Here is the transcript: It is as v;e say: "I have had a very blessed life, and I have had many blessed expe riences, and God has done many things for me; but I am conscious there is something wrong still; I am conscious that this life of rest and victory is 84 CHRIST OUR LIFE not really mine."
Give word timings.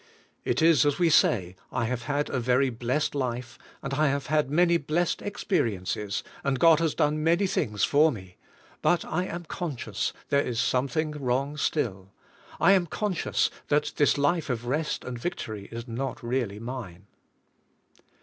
It 0.43 0.63
is 0.63 0.83
as 0.83 0.95
v;e 0.95 1.09
say: 1.11 1.55
"I 1.71 1.85
have 1.85 2.05
had 2.05 2.27
a 2.31 2.39
very 2.39 2.71
blessed 2.71 3.13
life, 3.13 3.59
and 3.83 3.93
I 3.93 4.07
have 4.07 4.25
had 4.25 4.49
many 4.49 4.77
blessed 4.77 5.19
expe 5.19 5.61
riences, 5.63 6.23
and 6.43 6.57
God 6.57 6.79
has 6.79 6.95
done 6.95 7.23
many 7.23 7.45
things 7.45 7.83
for 7.83 8.11
me; 8.11 8.37
but 8.81 9.05
I 9.05 9.25
am 9.25 9.45
conscious 9.45 10.11
there 10.29 10.41
is 10.41 10.59
something 10.59 11.11
wrong 11.11 11.55
still; 11.55 12.09
I 12.59 12.71
am 12.71 12.87
conscious 12.87 13.51
that 13.67 13.91
this 13.97 14.17
life 14.17 14.49
of 14.49 14.65
rest 14.65 15.03
and 15.03 15.19
victory 15.19 15.65
is 15.65 15.83
84 15.83 15.83
CHRIST 15.83 15.87
OUR 15.87 15.91
LIFE 15.93 15.97
not 15.99 16.23
really 16.23 16.59
mine." 16.59 17.05